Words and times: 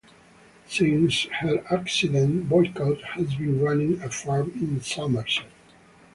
Since 0.67 1.25
her 1.25 1.63
accident, 1.69 2.49
Boycott 2.49 3.03
has 3.03 3.35
been 3.35 3.61
running 3.61 4.01
a 4.01 4.09
farm 4.09 4.51
in 4.55 4.81
Somerset. 4.81 5.45